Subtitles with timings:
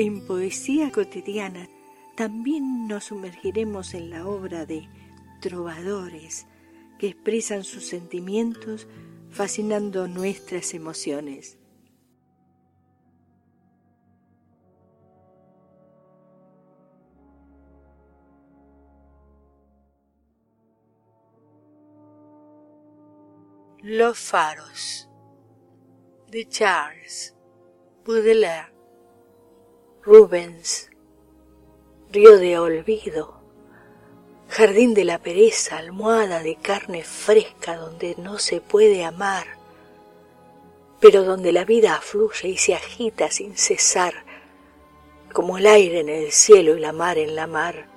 [0.00, 1.68] En poesía cotidiana
[2.14, 4.88] también nos sumergiremos en la obra de
[5.40, 6.46] trovadores
[7.00, 8.86] que expresan sus sentimientos
[9.28, 11.58] fascinando nuestras emociones.
[23.82, 25.08] Los faros
[26.30, 27.34] de Charles
[28.06, 28.77] Baudelaire
[30.04, 30.90] Rubens,
[32.10, 33.40] río de olvido,
[34.48, 39.46] jardín de la pereza, almohada de carne fresca donde no se puede amar,
[41.00, 44.14] pero donde la vida afluye y se agita sin cesar,
[45.32, 47.88] como el aire en el cielo y la mar en la mar.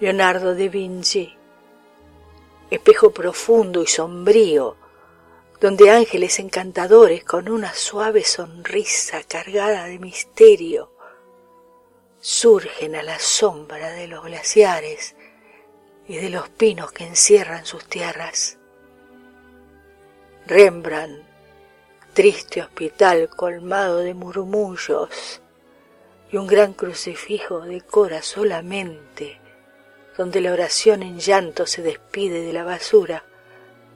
[0.00, 1.36] Leonardo da Vinci,
[2.70, 4.76] espejo profundo y sombrío,
[5.62, 10.90] donde ángeles encantadores con una suave sonrisa cargada de misterio
[12.20, 15.14] surgen a la sombra de los glaciares
[16.08, 18.58] y de los pinos que encierran sus tierras.
[20.48, 21.22] Rembrandt,
[22.12, 25.42] triste hospital colmado de murmullos,
[26.32, 29.40] y un gran crucifijo decora solamente
[30.18, 33.24] donde la oración en llanto se despide de la basura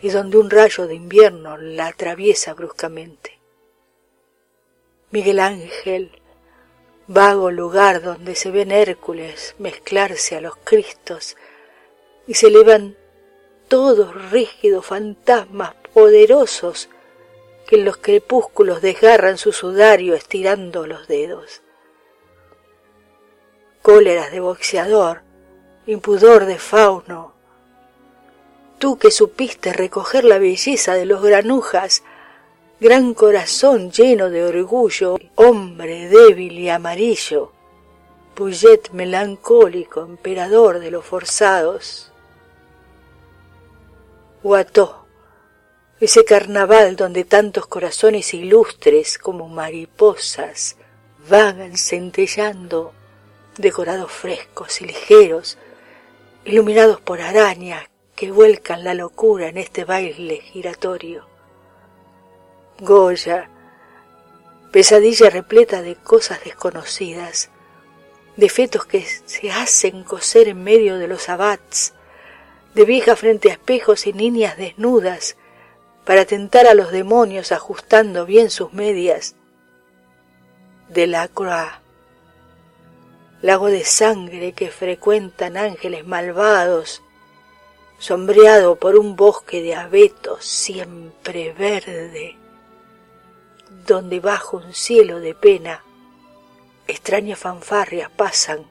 [0.00, 3.38] y donde un rayo de invierno la atraviesa bruscamente.
[5.10, 6.12] Miguel Ángel,
[7.06, 11.36] vago lugar donde se ven Hércules mezclarse a los Cristos
[12.26, 12.96] y se elevan
[13.68, 16.88] todos rígidos fantasmas poderosos
[17.66, 21.62] que en los crepúsculos desgarran su sudario estirando los dedos.
[23.82, 25.22] Cóleras de boxeador,
[25.86, 27.34] impudor de fauno,
[28.78, 32.02] tú que supiste recoger la belleza de los granujas,
[32.80, 37.52] gran corazón lleno de orgullo, hombre débil y amarillo,
[38.34, 42.12] Puget melancólico, emperador de los forzados.
[44.44, 45.06] Guató,
[45.98, 50.76] ese carnaval donde tantos corazones ilustres como mariposas
[51.28, 52.92] vagan centellando,
[53.56, 55.58] decorados frescos y ligeros,
[56.44, 57.88] iluminados por arañas
[58.18, 61.28] que vuelcan la locura en este baile giratorio.
[62.80, 63.48] Goya,
[64.72, 67.48] pesadilla repleta de cosas desconocidas,
[68.36, 71.94] de fetos que se hacen coser en medio de los abats,
[72.74, 75.36] de viejas frente a espejos y niñas desnudas
[76.04, 79.36] para tentar a los demonios ajustando bien sus medias,
[80.88, 81.70] de la Croix,
[83.42, 87.00] lago de sangre que frecuentan ángeles malvados
[87.98, 92.36] sombreado por un bosque de abetos siempre verde,
[93.86, 95.84] donde bajo un cielo de pena
[96.86, 98.66] extrañas fanfarrias pasan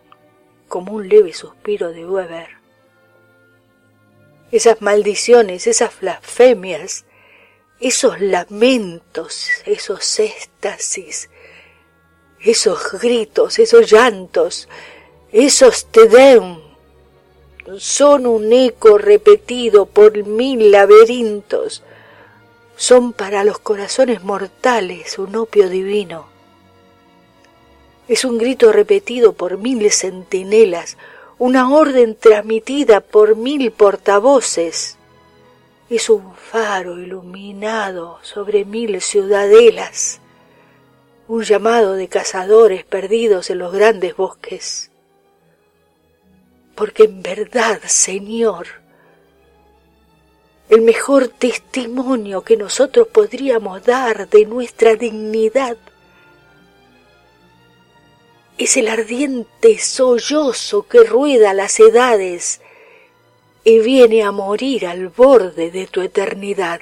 [0.68, 2.58] como un leve suspiro de Weber.
[4.52, 7.06] Esas maldiciones, esas blasfemias,
[7.80, 11.30] esos lamentos, esos éxtasis,
[12.40, 14.68] esos gritos, esos llantos,
[15.32, 16.08] esos te
[17.78, 21.84] son un eco repetido por mil laberintos,
[22.78, 26.28] son para los corazones mortales un opio divino.
[28.08, 30.98] Es un grito repetido por mil centinelas,
[31.38, 34.98] una orden transmitida por mil portavoces.
[35.90, 40.22] Es un faro iluminado sobre mil ciudadelas,
[41.28, 44.90] un llamado de cazadores perdidos en los grandes bosques
[46.78, 48.68] porque en verdad, Señor,
[50.70, 55.76] el mejor testimonio que nosotros podríamos dar de nuestra dignidad
[58.60, 62.62] es el ardiente sollozo que rueda las edades
[63.64, 66.82] y viene a morir al borde de tu eternidad.